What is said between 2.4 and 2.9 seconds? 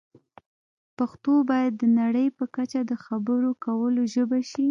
کچه